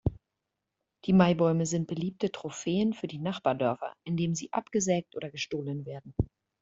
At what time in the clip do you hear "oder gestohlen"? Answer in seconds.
5.15-5.85